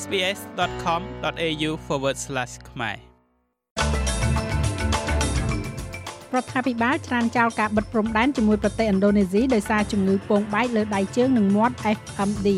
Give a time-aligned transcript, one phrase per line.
[0.00, 1.70] sbs.com.au/
[2.70, 2.96] ខ្មែរ
[6.34, 12.48] រដ្ឋាភិបាលច្រានចោលការបិទព្រំដែនជាមួយប្រទេសឥណ្ឌូនេស៊ីដោយសារជំងឺពងបែកលើដៃជើងនិងមាត់ FMD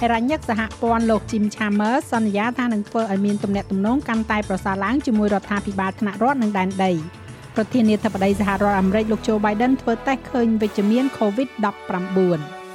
[0.00, 6.92] ហេរ៉ាញឹកសហព័ន្ធលោក Jim Chalmers សន្យាថានឹងធ្វើឲ្យមានទំនាក់ទំនងកាន់តែប្រសើរឡើងជាមួយរដ្ឋាភិបាលថ្នាក់រដ្ឋនិងដែនដី
[7.56, 12.65] ប្រធានាធិបតីសហរដ្ឋអាមេរិកលោក Joe Biden ធ្វើតេស្តឃើញវិជ្ជមាន COVID-19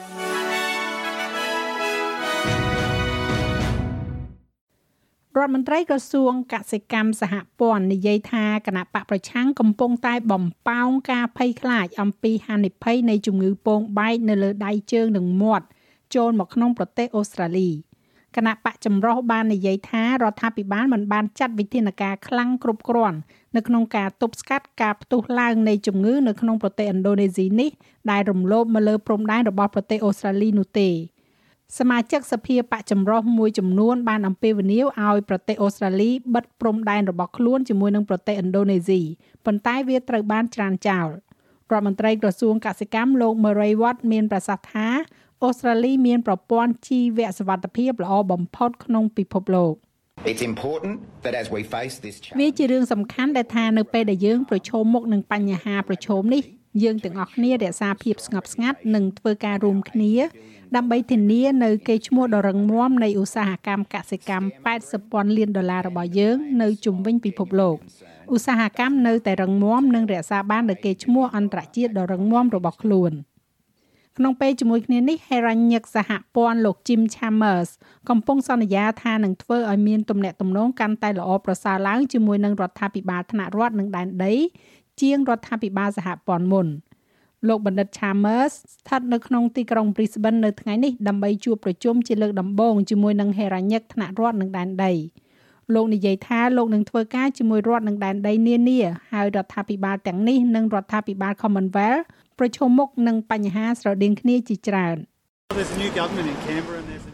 [5.41, 15.65] រដ្ឋមន្ត្រីក្រសួងកសិកម្មសហព័ន្ធនិយាយថាគណៈបកប្រឆាំងកំពុងតែបំប៉ោងការភ័យខ្លាចអំពីហានិភ័យនៃជំងឺពងបែកនៅលើដៃជើងនិងមាត់
[16.15, 17.69] ចូលមកក្នុងប្រទេសអូស្ត្រាលី
[18.35, 23.17] គណៈបកចម្រុះបាននិយាយថារដ្ឋាភិបាលមិនបានចាត់វិធានការខ្លាំងគ្រប់គ្រាន់
[23.55, 27.71] នៅក្នុងការទប់ស្កាត់ការផ្ទុះឡើងនៃជំងឺនៅក្នុងប្រទេសឥណ្ឌូនេស៊ីនេះ
[28.11, 30.89] ដែលរំលោភមកលើព្រំដែនរបស់ប្រទេសអូស្ត្រាលីនោះទេ
[31.79, 39.01] សមាជិកសភាបកចម្រុះមួយចំនួនបានអំពាវនាវឲ្យប្រទេសអូស្ត្រាលីបិទព្រំដែនរបស់ខ្លួនជាមួយនឹងប្រទេសឥណ្ឌូនេស៊ី
[39.45, 41.07] ប៉ុន្តែវាត្រូវបានច្រានចោល
[41.71, 44.87] រដ្ឋមន្ត្រីក្រសួងកសិកម្មលោក Murray Watt មានប្រសាសន៍ថា
[45.43, 49.73] អូស្ត្រាលីមានប្រព័ន្ធជីវសុវត្ថិភាពល្អបំផុតក្នុងពិភពលោក
[50.31, 50.95] It's important
[51.25, 56.43] that as we face this វាជារឿងសំខាន់ដែលថានៅពេលដែលយើងប្រឈមមុខនឹងបញ្ហាប្រឈមនេះ
[56.83, 60.13] យើងទាំងអស់គ្នារក្សាភាពស្ងប់ស្ងាត់និងធ្វើការរួមគ្នា
[60.75, 64.45] ដើម្បីធានានៅកេរ្តិ៍ឈ្មោះដ៏រឹងមាំនៃឧស្សាហកម្មកសិកម្ម
[64.79, 67.77] 80ពាន់លានដុល្លាររបស់យើង នៅជុំវិញពិភពលោក
[68.35, 73.13] ឧស្សាហកម្មនៅតែរឹងមាំនិងរក្សាបាននូវកេរ្តិ៍ឈ្មោះអន្តរជាតិដ៏រឹងមាំរបស់ខ្លួន
[74.17, 77.69] ក្នុងពេលជាមួយគ្នានេះហេរ៉ាញឹកសហព័ន្ធលោក Jim Chambers
[78.09, 84.33] កំពុងសន្យាថានឹងធ្វើឲ្យមានទំនាក់ទំនងកាន់តែល្អប្រសើរឡើងជាមួយនឹងរដ្ឋាភិបាលថ្នាក់រដ្ឋនិងដែនដី
[85.01, 86.67] ជាងរដ្ឋាភិបាលសហព័ន្ធមុន។
[87.47, 94.93] លោកបណ្ឌិត Chalmers ស្ថិតនៅក្នុងទីក្រុង Brisbane នៅថ្ងៃនេះដើម្បីជួបប្រជុំជាលើកដំបូងជាមួយនឹងហេរ៉ាញឹកថ្នាក់រដ្ឋនិងដែនដី
[95.73, 98.79] លោកនិយាយថាលោកនឹងធ្វើការជាមួយរដ្ឋនិងដែនដីនានា
[99.11, 102.03] ហើយរដ្ឋាភិបាលទាំងនេះនិងរដ្ឋាភិបាល Commonwealth
[102.39, 104.97] ប្រឈមមុខនឹងបញ្ហាស្រដៀងគ្នាជាច្រើន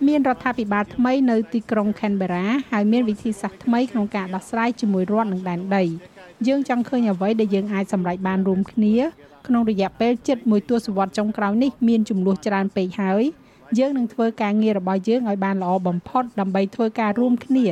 [0.08, 5.86] មានរដ្ឋាភិបាលថ្មីនៅទីក្រុង Canberra ហើយមានវិធីសាស្ត្រថ្មីក្នុងការដោះស្រាយជាមួយរដ្ឋនិងដែនដី
[6.46, 8.96] យើងចង់ឃើញអ្វីដែលយើងអាចសម្រេចបានរួមគ្នា
[9.48, 13.24] ក្នុងរយៈពេលជិតមួយទសវត្សរ៍ចុងក្រោយនេះមានចំនួនច្រើនពេកហើយ
[13.80, 17.66] យើងនឹងធ្វើការងាររបស់យើងឲ្យបានល្អបំផុតដើម្បីធ្វើការរួមគ្នា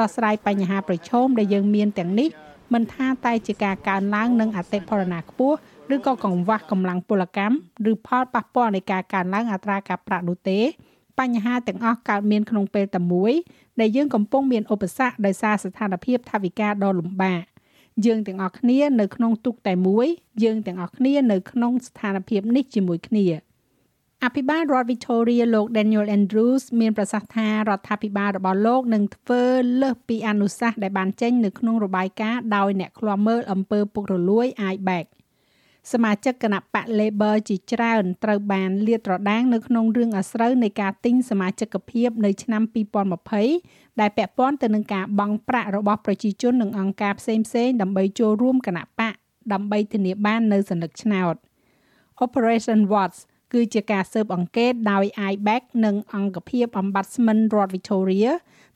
[0.00, 2.28] ដោះស្រាយបញ្ហាប្រឈមដែលយើងមានទាំងនេះ
[2.74, 5.56] មិនថាតែជាការកើនឡើងនឹងអតិផរណាខ្ពស់
[5.94, 7.56] ឬក៏កង្វះកម្លាំងពលកម្ម
[7.90, 10.60] ឬផលប៉ះពាល់នៃការកើនឡើងអត្រាការប្រាក់នោះទេ
[11.20, 13.32] បញ្ហាទាំងអស់កើតមានក្នុងពេលតែមួយ
[13.80, 17.42] ដែលយើងកំពុងមានឧបសគ្គដោយសារស្ថានភាពថវិកាដ៏លំបាក
[18.06, 20.06] យើងទាំងអស់គ្នានៅក្នុងទុកតែមួយ
[20.44, 23.26] យើងទាំងអស់គ្នានៅក្នុងស្ថានភាពនេះជាមួយគ្នា
[24.24, 29.42] អភិបាលរដ្ឋ Victoria លោក Daniel Andrews មានប្រសាសន៍ថារដ្ឋាភិបាលរបស់លោកនឹងធ្វើ
[29.80, 35.06] លើសពីអនុសាសន៍ដែលបានចេញនៅក្នុងរបាយការណ៍ដោយអ្នកឃ្លាំមើលអំពើពុករលួយ IBAC
[35.92, 42.62] សមាជិកគណៈបក Labor ជាច្រើនត្រូវបានលាតត្រដាងនៅក្នុងរឿងអាស្រូវនៃការទិញសមាជិកភាពនៅឆ្នាំ
[43.30, 49.14] 2020ដែលពាក់ព័ន្ធទៅនឹងការបង់ប្រាក់របស់ប្រជាជននិងអង្គការផ្សេងៗដើម្បីចូលរួមគណៈបក
[49.52, 51.34] ដើម្បីធានាបាននៅសន្លឹកឆ្នោត
[52.24, 53.18] Operation Watch
[53.52, 58.30] គឺជាការស៊ើបអង្កេតដោយ IBAC និងអង្គភាព Ombudsman រដ្ឋ Victoria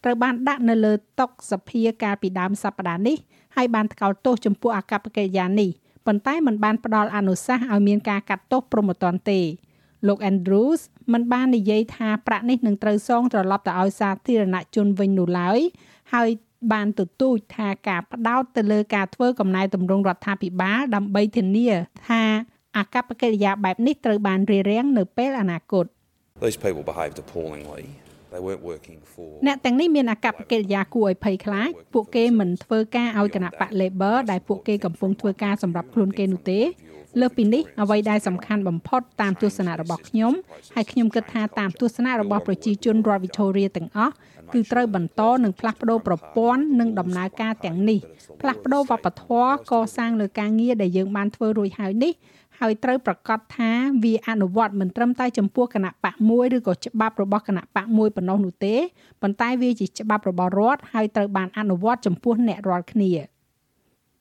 [0.04, 3.16] ត្រូវបានដាក់នៅលើតុសភាកាលពីដើមសប្តាហ៍នេះ
[3.56, 5.70] ហើយបានថ្កោលទោសចំពោះអកប្បកិរិយានេះ
[6.06, 9.40] ប៉ុន្តែมันបានផ្ដល់អនុសាសន៍ឲ្យមានការកាត់ទោសព្រមត្តនទេ
[10.08, 10.80] លោក Andrews
[11.12, 15.58] មិនបាននិយាយថាប្រាក់នេះនឹងត្រូវសងត្រឡប់ទៅឲ្យសាធារណជនវិញនោះឡើយ
[16.14, 16.28] ហើយ
[16.72, 21.68] បានទទូចថាការផ្ដោតទៅលើការធ្វើកំណែទម្រង់រដ្ឋាភិបាលដើម្បីធានា
[22.08, 22.22] ថា
[22.76, 25.86] អកប្បកិរិយាបែបនេះត្រូវបានរារាំងនៅពេលអនាគត
[26.44, 27.84] These people behaved appallingly
[28.34, 36.60] They weren't working for អ្នកទាំងនេះមានអកប្បកិរិយាគួរឲ្យភ័យខ្លាចពួកគេមិនធ្វើការឲ្យគណៈបក Labor ដែលពួកគេកំពុងធ្វើការសម្រាប់ខ្លួនគេនោះទេ
[37.20, 40.32] លើសពីនេះអ្វីដែលសំខាន់បំផុតតាមទស្សនៈរបស់ខ្ញុំ
[40.74, 44.12] ហើយខ្ញុំគិតថាតាមទស្សនៈរបស់ប្រជាជនរដ្ឋ Victoria ទាំងអស់
[44.52, 48.00] គឺត្រូវបន្តនិងផ្លាស់ប្ដូរប្រព័ន្ធនិងដំណើរការទាំងនេះ
[48.40, 52.12] ផ្លាស់ប្ដូរវប្បធម៌កសាងលើការងារដែលយើងបានធ្វើរួចហើយនេះ
[52.60, 53.70] ហើយត្រូវប្រកាសថា
[54.04, 58.74] វាអនុវត្តមិនត្រឹមតែចំពោះគណៈបកមួយឬក៏ច្បាប់របស់គណៈបកមួយប៉ុណ្ណោះនោះទេ
[59.22, 63.12] ប៉ុន្តែវាជាច្បាប់របស់រដ្ឋហើយត្រូវបានអនុវត្តចំពោះអ្នករាល់គ្នា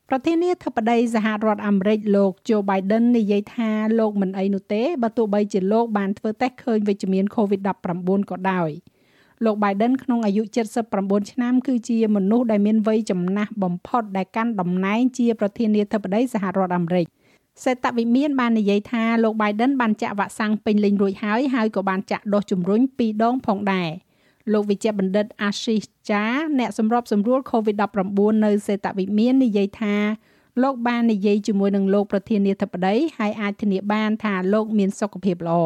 [0.09, 8.69] ប្រធានាធិបតីសហរដ្ឋអាមេរិកលោក Joe Biden និយាយថាលោកមិនអីនោះទេបើទោះបីជាលោកបានធ្វើតេស្តឃើញវិជ្ជមាន COVID-19 ក៏ដោយ
[9.45, 10.43] លោក Biden ក្នុងអាយុ
[10.87, 17.07] 79ឆ្នាំគឺជាមនុស្សដែលមានវ័យចំណាស់បំផុតដែលកាន់តំណែងជាប្រធានាធិបតីសហរដ្ឋអាមេរិក
[17.63, 23.89] សេតវិមានបាននិយាយថាលោក Biden បានចាក់វ៉ាក់សាំងពេញលេញរួចហើយហើយក៏បានចាក់ដូសជំរុញ2ដងផងដែរ
[24.53, 26.23] លោកវិជ្ជបណ្ឌិត Ashish Jha
[26.59, 29.95] អ្នកសម្របសម្រួល COVID-19 នៅសេតវិមាននិយាយថា
[30.63, 35.61] លោកបាននិយាយជាមួយនឹងលោកប្រធានាធិបតីហើយអាចធានាបានថាលោកមានសុខភាពល្អ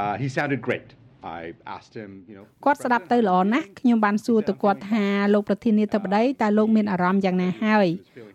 [0.00, 0.88] Uh, he sounded great.
[1.22, 5.04] I asked him, you know, គាត់ស្ដាប់ទៅល្អណាស់ខ្ញុំបានសួរទៅគាត់ថា
[5.34, 7.86] លោកប្រធានាធិបតីតើលោកមានអារម្មណ៍យ៉ាងណាហើយ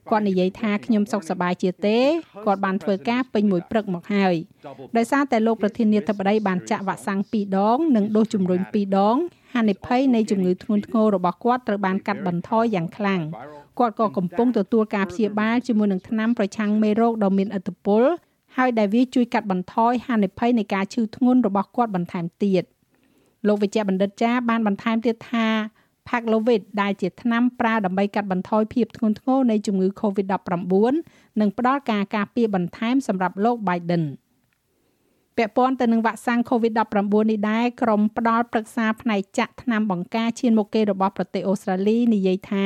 [0.09, 1.99] គាត់និយាយថាខ្ញុំសុខសប្បាយជាទេ
[2.45, 4.35] គាត់បានធ្វើការពេញមួយព្រឹកមកហើយ
[4.97, 9.17] ដោយសារតែលោកប្រធានាធិបតីបានចាក់វ៉ាក់សាំង2ដង និងដូសជំរុញ2ដង
[9.53, 13.21] ហានិភ័យនៃជំងឺធ្ងន់ធ្ងររបស់គាត់ត្រូវបានកាត់បន្ថយយ៉ាងខ្លាំង
[13.79, 18.03] គាត់ក៏កំពុងទទួលការព្យាបាលជាមួយនឹងថ្នាំប្រឆាំងមេរោគដ៏មានឥទ្ធិពល
[18.57, 22.63] ហើយដែលវាជួយកាត់បន្ថយហានិភ័យនៃការឈឺធ្ងន់របស់គាត់បន្ថែមទៀត
[23.47, 25.47] លោកវិជ្ជបណ្ឌិតចាបានបន្ថែមទៀតថា
[26.07, 30.93] Paxlovid ដែលជាថ្នាំប្រើដើម្បីកាត់បន្ថយភាពធ្ងន់ធ្ងរនៃជំងឺ Covid-19
[31.39, 34.03] និងផ្ដល់ការការពារបន្ថែមសម្រាប់លោក Biden
[35.37, 42.65] ពាក់ព័ន្ធទៅនឹងវ៉ាក់សាំង COVID-19 នេះដែរក្រុមផ្ដល់ប្រឹក្សាផ្នែកចាក់ថ្នាំបង្ការឈានមុខគេរបស់ប្រទេសអូស្ត្រាលីនិយាយថា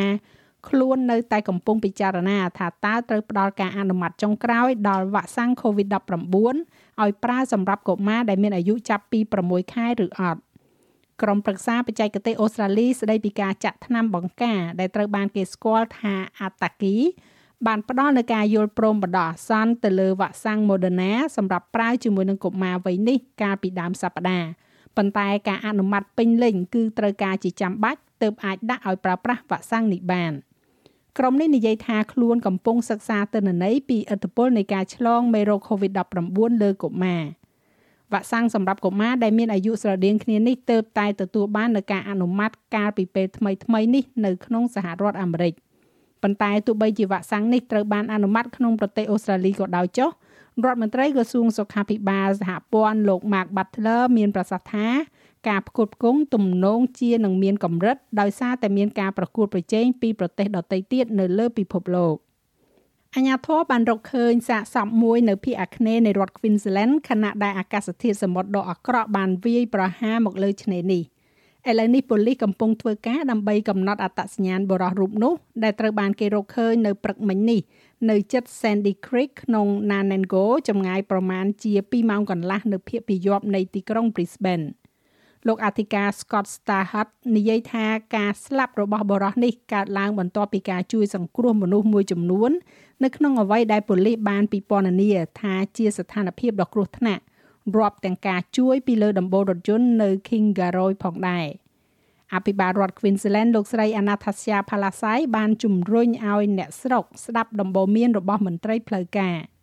[0.70, 6.36] ខ្លួននៅតែកំពុងពិចារណាថាតើត្រូវផ្ដល់ការអនុម័តចុងក្រោយដល់វ៉ាក់សាំង COVID-19
[7.02, 10.42] ឲ្យប្រើសម្រាប់កុមារដែលមានអាយុចាប់ពី6ខែឬអត់
[11.22, 16.96] ក្រុមប្រឹក្សាបច្ចេកទេសអូស្ត្រាលីស្ដីពីការចាក់ថ្នាំបង្ការដែលត្រូវបានគេស្គាល់ថាអាតាគី
[17.68, 24.48] បានផ្ដល់នូវការយល់ព្រមបណ្ដោះអាសន្នទៅលើវ៉ាក់សាំង Moderna សម្រាប់ប្រើជាមួយនឹងកុមារវ័យនេះកាលពីដើមសប្តាហ៍
[24.98, 30.32] ប៉ុន្តែការអនុម័តពេញលេញគឺត្រូវការជាចាំបាច់ទើបអាចដាក់ឲ្យប្រើប្រាស់វ៉ាក់សាំងនេះបាន។
[31.18, 37.24] ក្រុមនេះនិយាយថាខ្លួនកំពុងសិក្សាទិន្នន័យពីឥទ្ធិពលនៃការឆ្លងមេរោគ COVID-19 លើកុមារ
[38.12, 45.54] វ៉ាក់សាំងសម្រាប់កុមារដែលមានអាយុស្រដៀងគ្នានេះទើបតែទទួលបាននូវការអនុម័តកាលពីពេលថ្មីៗនេះនៅក្នុងសហរដ្ឋអាមេរិក
[46.24, 50.10] ប៉ុន្តែទោះបីជាវ៉ាក់សាំងនេះត្រូវបានអនុម័តក្នុងប្រទេសអូស្ត្រាលីក៏ដោយចុះ
[50.66, 54.88] រដ្ឋមន្ត្រីក្រសួងសុខាភិបាលសហព័ន្ធលោក Mark Butler មានប្រសាសន៍ថា
[55.48, 62.16] ការផ្គត់ផ្គង់ទំនងជានឹងមានកម្រិតដោយសារតែមានការប្រកួតប្រជែងពីប្រទេសដទៃទៀតនៅលើពិភពលោក
[63.16, 71.04] អញ្ញាធរបានរកឃើញសាកសពមួយនៅភូមិអាគ្នេយ៍នៃរដ្ឋ Queensland ខណៈដែលអាកាសធាតុសមុទ្រដ៏អាក្រក់បានវាយប្រហារមកលើឆ្នេរនេះ
[71.70, 75.34] ឥឡូវនេះប៉ូលីសកំពុងធ្វើការដើម្បីកំណត់អត្តសញ្ញាណបរិសុទ្ធរូបនោះ
[75.64, 77.60] ដែលត្រូវបានគេរកឃើញនៅព្រឹកមិញនេះ
[78.10, 84.66] នៅជិត Sandy Creek ក្នុង Nanango ចម្ងាយប្រមាណជា2ម៉ោងកន្លះនៅភាគពាយ័ព្យនៃទីក្រុង Brisbane
[85.48, 87.86] លោកអធិការ Scott Starhut និយាយថា
[88.16, 92.52] ការស្លាប់របស់បរិសនេះកើតឡើងបន្ទាប់ពីការជួយសង្គ្រោះមនុស្សមួយចំនួន
[93.04, 97.24] នៅក្នុងអ្វីដែលប៉ូលីសបានពិពណ៌នាថាជាស្ថានភាពដ៏គ្រោះថ្នាក់
[97.76, 101.48] រាប់ទាំងការជួយពីលើដំបូលរថយន្តនៅ Kingaroy ផងដែរ
[102.36, 109.38] អភិបាលរដ្ឋ Queensland លោកស្រី Anastasia Palaszczuk បានជំរុញឲ្យអ្នកស្រុកស្ដាប់ដំបូន្មានរបស់មន្ត្រីផ្លូវការ។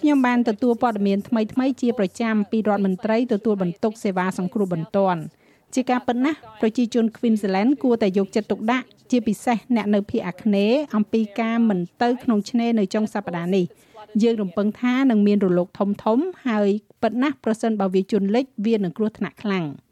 [0.00, 5.20] ខ្ញុំបានទទួលព័ត៌មានថ្មីៗជាប្រចាំពីរដ្ឋមន្ត្រីទទួលបន្ទុកសេវាសង្គ្រោះបន្ទាន់
[5.74, 13.64] ជាការពិតណាស់ប្រជាជន Queensland គួរតែយកចិត្តទុកដាក់ជាពិសេសអ្នកនៅភូមិអាគ្នេយ៍អំពីការមិនទៅក្នុងឆ្នេរនៅចុងសប្តាហ៍នេះ
[14.22, 16.68] យើងរំពឹងថានឹងមានរលកធំធំ ហើយ
[17.02, 19.64] ពិតណាស់ប្រសិនបើវាជន់លិចវានឹងគ្រោះថ្នាក់ខ្លាំង។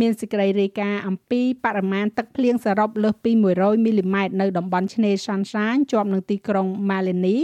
[0.00, 7.38] មានសេចក្តីរាយការណ៍អំពីបរិមាណទឹកភ្លៀងសរុបលើសពី100មីលីម៉ែត្រនៅតំបន់ឆ្នេរ Sunshine ជាប់នឹងទីក្រុង Malini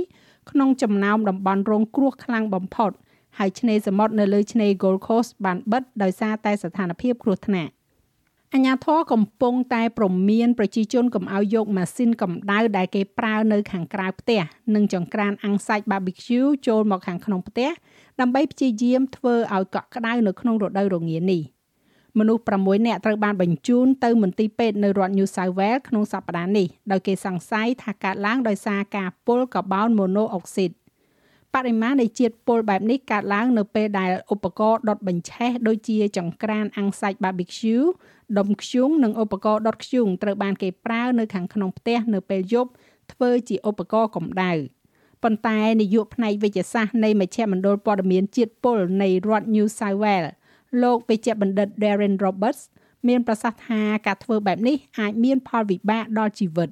[0.51, 2.91] ក្នុងចំណោមតំបន់រងគ្រោះខ្លាំងបំផុត
[3.39, 7.73] ហើយឆ្នេរសមុទ្រនៅលើឆ្នេរ Gold Coast បានបិទដោយសារតែស្ថានភាពគ្រោះថ្នាក់
[8.55, 14.43] អញ្ញាធរកំពុងតែប្រមានប្រជាជនកុំឲ្យយកម៉ាស៊ីនកម្ដៅដែលគេប្រើនៅខាងក្រៅផ្ទះ
[14.75, 17.71] និងចង្ក្រានអាំងសាច់ barbecue ចូលមកខាងក្នុងផ្ទះ
[18.21, 21.43] ដើម្បីព្យាយាមធ្វើឲ្យកក់ក្ដៅនៅក្នុងរដូវរងានេះ។
[22.19, 30.71] មនុស្ស6នាក់ត្រូវបានបញ្ជូនទៅមន្ទីរពេទ្យនៅរដ្ឋ New South Wales ក្នុងសប្តាហ៍នេះដោយគេសង្ស័យថាកើតឡើងដោយសារការពុលកាបូនម៉ូណូអុកស៊ីត
[31.55, 37.85] បរិមាណនៃជាតិពុលបែបនេះកើតឡើងនៅពេលដែលឧបករណ៍ដុតបញ្ឆេះដូចជាចង្ក្រានអាំងសាច់ barbecue
[38.39, 42.71] ដុំធ្យូងនិងឧបករណ៍ដុតធ្យូងត្រូវបានគេប្រើនៅខាងក្នុងផ្ទះនៅពេលយប់
[43.13, 44.53] ធ្វើជាឧបករណ៍កម្ដៅ
[45.23, 50.33] ប៉ុន្តែនាយកផ្នែកវិទ្យាសាស្ត្រនៃមជ្ឈមណ្ឌលព័ត៌មានជាតិពុលនៃរដ្ឋ New South Wales
[50.83, 52.63] លោកវិជ្ជបណ្ឌិត Darren Roberts
[53.09, 56.71] មានប្រសាសន៍ថាការធ្វើបែបនេះអាចមានផលវិបាកដល់ជីវិត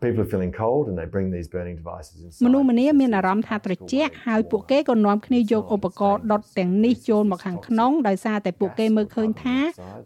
[0.00, 9.56] people are feeling cold and they bring these burning devices inside មនុស្សម្នាមានអារម្មណ៍ថាត្រជាក់ហើយពួកគេក៏នាំគ្នាយកឧបករណ៍ដុតទាំងនេះចូលមកខាងក្នុងដោយសារតែពួកគេមើលឃើញថា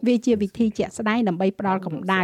[0.07, 2.23] វាជាវិធីជាក់ស្ដែងដើម្បីផ្ដល់កម្ដៅ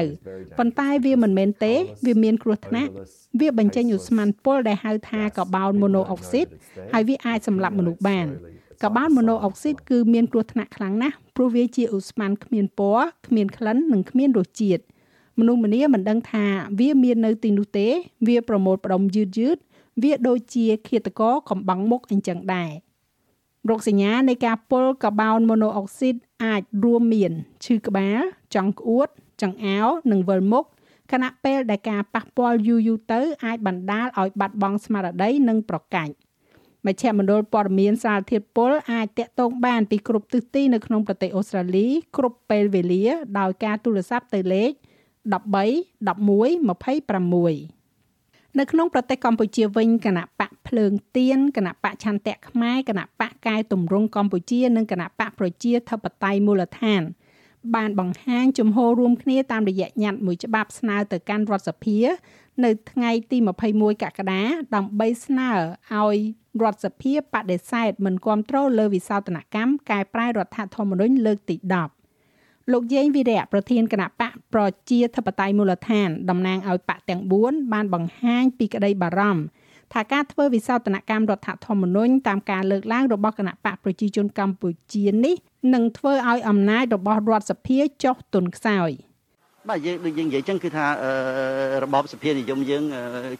[0.57, 1.73] ប៉ុន្តែវាមិនមែនទេ
[2.05, 2.91] វាមានគ្រោះថ្នាក់
[3.39, 6.47] វាបញ្ចេញឧស្ម័នពុលដែលហៅថាកាបូនម៉ូណូអុកស៊ីត
[6.93, 8.27] ហើយវាអាចសម្លាប់មនុស្សបាន
[8.83, 14.83] កាបូនម៉ូណូអុកស៊ីតគឺមានគ្រោះថ្នាក់ខ្លាំងណាស់ព្រោះវាជាឧស្ម័នគ្មានពណ៌គ្មានក្លិននិងគ្មានរសជាតិ
[15.39, 16.45] មនុស្សម្នាមិនដឹងថា
[16.79, 17.87] វាមាននៅទីនោះទេ
[18.27, 19.57] វាប្រមូលផ្ដុំយឺតយឺត
[20.03, 22.71] វាដូចជាឃាតករកំបាំងមុខអញ្ចឹងដែរ
[23.69, 27.31] រោគសញ្ញានៃការពុលកាបូនម៉ូណូអុកស៊ីតអាចរួមមាន
[27.65, 28.19] ឈឺក្បាល
[28.55, 29.07] ចង់ក្អួត
[29.41, 30.65] ចង្អោរនិងវិលមុខ
[31.11, 36.13] ខណៈពេលដែលការប៉ះពាល់យូរយូរទៅអាចបណ្ដាលឲ្យបាត់បង់ស្មារតីនិងប្រកាច់
[36.87, 43.03] មជ្ឈមណ្ឌលព័ត៌មានសារធាតុពុលអាចតាក់ទងបានពីគ្រប់ទិសទីនៅក្នុងប្រទេសអូស្ត្រាលីគ្រប់ពេលវេលា
[43.39, 44.75] ដោយការទូរស័ព្ទទៅលេខ13
[46.07, 47.81] 11 26
[48.59, 57.01] នៅក្នុងប្រទេសកម្ពុជាវិញគណៈបកភ្លើងទៀនគណៈបកឆន្ទៈខ្មែរគណៈបកកែតម្រង់កម្ពុជានិងគណៈបកប្រជាធិបតេយ្យមូលដ្ឋាន
[57.75, 61.99] បានបង្ហាញជំហររួមគ្នាតាមរយៈញត្តិមួយច្បាប់ស្នើទៅកាន់រដ្ឋសភា
[62.63, 63.37] នៅថ្ងៃទី
[63.71, 64.41] 21កក្កដា
[64.75, 65.51] ដើម្បីស្នើ
[65.93, 66.17] ឲ្យ
[66.63, 67.19] រដ្ឋសភាប
[67.51, 71.55] ដិសេធមិនគ្រប់គ្រងលើវិសោធនកម្មកែប្រែរដ្ឋធម្មនុញ្ញលើកទី
[72.13, 79.43] 10លោកយេងវីរៈប្រធានគណៈបកប្រជាធិបតេយ្យមូលដ្ឋានតំណាងឲ្យបកទាំង4បានបង្ហាញពីក្តីបារម្ភ
[79.93, 85.35] ថាការធ្វើវិសោធនកម្មរដ្ឋធម្មនុញ្ញតាមការលើកឡើងរបស់គណៈបកប្រជាជនកម្ពុជានេះ
[85.73, 88.91] នឹងធ្វើឲ្យអំណាចរបស់រដ្ឋសភាចុះទន់ខ្សោយ
[89.69, 90.85] បាទយើងដូចយើងនិយាយចឹងគឺថា
[91.83, 92.83] របបសភានិយមយើង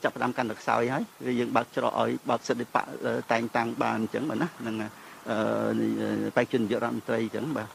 [0.03, 2.85] ចាប់ផ្ដើមកាន់តែខ្សោយហើយគឺយើងបើកច្រកឲ្យបើកសិទ្ធិបក
[3.31, 4.75] តែងតាំងបានអញ្ចឹងបាទណានឹង
[6.35, 7.67] បេក្ខជននាយករដ្ឋមន្ត្រីអញ្ចឹងបាទ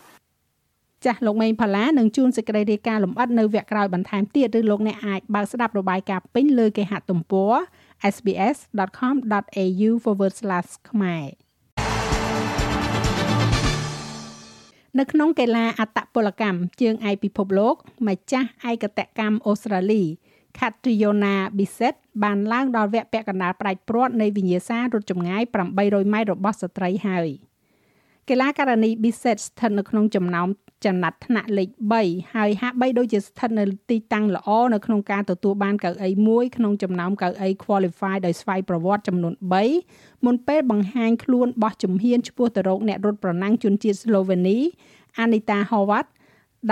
[1.04, 7.52] ចាស់លោកមេងផាឡានឹងជួនសេចក្តីរាយការណ៍លម្អិតនៅវគ្គក្រោយបន្ថែមទៀតឬលោកអ្នកអាចបើកស្ដាប់របាយការណ៍ពេញលើគេហទំព័រ
[8.14, 9.90] sbs.com.au/
[10.90, 11.45] ខ្មែរ
[14.98, 17.74] នៅក្នុងកីឡាអត្តពលកម្មជើងឯកពិភពលោក
[18.08, 20.02] ម្ចាស់ឯកតកម្មអូស្ត្រាលី
[20.58, 25.42] Catriona Bisset បានឡើងដល់វគ្គពាក់កណ្ដាលផ្ដាច់ព្រាត់នៃវិញ្ញាសាររត់ចម្ងាយ
[25.78, 27.28] 800ម៉ែត្ររបស់ស្ត្រីហើយ
[28.30, 30.48] កីឡាករនី Bisset ស្ថិតនៅក្នុងចំណោម
[30.86, 31.68] ចំណាត់ថ្នាក់លេខ
[32.02, 39.34] 3ហើយហាក់បីដូចជាស្ថិតនៅទីតាំងល្អនៅក្នុងការទទួលបានកៅអីមួយក្នុងចំណោមកៅអី qualify ដោយស្វ័យប្រវត្តិចំនួន
[39.80, 44.60] 3មុនពេលបង្ហាញខ្លួនបោះជំហានឆ្ពោះទៅរកអ្នករត់ប្រណាំងជនជាតិ Slovenia
[45.22, 46.06] Anita Howard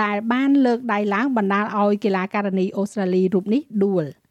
[0.03, 4.05] ដែលបានលើកដៃឡើងបណ្ដាលឲ្យកីឡាករនីអូស្ត្រាលីរូបនេះដួល។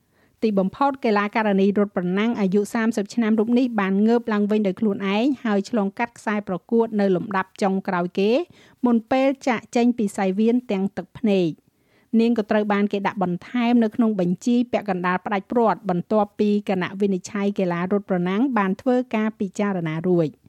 [0.44, 8.30] ទីបំផុតកីឡាករនីរត់ប្រណាំងអាយុ30ឆ្នាំរូបនេះបានងើបឡើងវិញដោយខ្លួនឯងហើយឆ្លងកាត់ខ្សែប្រកួតនៅលំដាប់ចុងក្រោយគេ
[8.86, 11.50] មុនពេលចាក់ចេញពីសៃវៀនទាំងទឹកភ្នែក
[12.20, 20.28] នាងក៏ត្រូវបានគេដាក់បន្ថែមនៅក្នុងបញ្ជីពាក់កណ្ដាលផ្ដាច់ព្រាត់បន្ទាប់ពីគណៈវិនិច្ឆ័យកីឡារត់ប្រណាំងបានធ្វើការពិចារណារួច។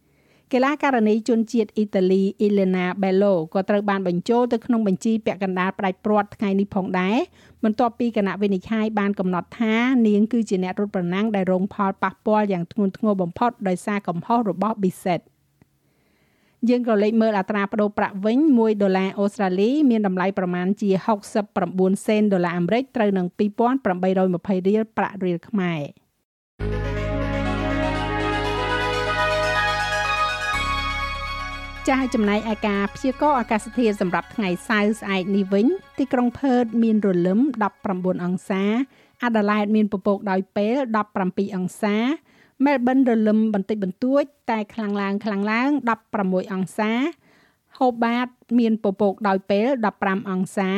[0.57, 7.17] កីឡាករនីជនជាតិអ៊ីតាលីអ៊ីលេណាបេឡូក៏ត្រូវបានបញ្ចូលទៅក្នុងបញ្ជីពាក់កណ្ដាលផ្ដាច់ព្រាត់ថ្ងៃនេះផងដែរ
[7.63, 9.75] បន្ទាប់ពីគណៈវិនិច្ឆ័យបានកំណត់ថា
[10.07, 15.21] នាងគឺជាអ្នករត់ប្រណាំងដែលរងផលប៉ះពាល់យ៉ាងធ្ងន់ធ្ងរបំផុតដោយសារកំហុសរបស់ Bisset
[16.69, 20.89] យើងក៏លេខមើលអត្រាប្តូរប្រាក់វិញ1ដុល្លារអូស្ត្រាលីមានតម្លៃប្រមាណជា
[21.49, 25.81] 69សេនដុល្លារអាមេរិកត្រូវនឹង2820រៀលប្រាក់រៀលខ្មែរ
[31.91, 35.67] ចាស់ចំណែកឯការព្យាករណ៍អាកាសធាតុសម្រាប់ថ្ងៃសៅរ៍ស្អែកនេះវិញ
[35.99, 37.39] ទីក្រុងផឺតមានរលឹម
[37.81, 38.63] 19អង្សា
[39.23, 40.75] អាដាលេដមានពពកដោយពេល
[41.15, 41.95] 17អង្សា
[42.65, 45.69] មែលប៊នរលឹមបន្តិចបន្តួច តែខ្លាំងឡើងខ្លាំងឡើង
[46.11, 46.91] 16អង្សា
[47.79, 48.27] ហូបាត
[48.59, 49.67] មានពពកដោយពេល
[49.99, 50.69] 15អង្សា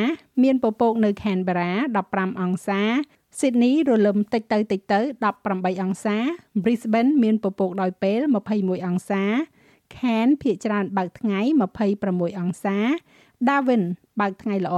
[0.42, 1.72] មានពពកនៅខេនបេរ៉ា
[2.06, 2.80] 15អង្សា
[3.38, 5.00] ស៊ីដនីរលឹមតិចទៅតិចទៅ
[5.40, 6.16] 18អង្សា
[6.62, 8.20] Brisbane មានពពកដោយពេល
[8.54, 9.24] 21អង្សា
[9.96, 11.40] Cairn ភាគច្រើនបើកថ្ងៃ
[11.90, 12.78] 26អង្សា
[13.48, 13.84] Darwin
[14.20, 14.76] បើកថ្ងៃល្អ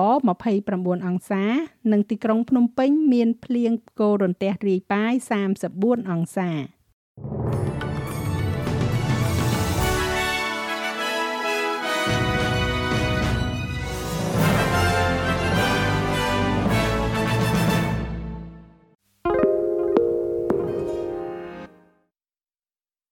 [0.57, 1.45] 29អង្សា
[1.93, 5.13] និងទីក្រុងភ្នំពេញមានភ្លៀងផ្គររន្ទះរាយប៉ាយ
[5.63, 6.51] 34អង្សា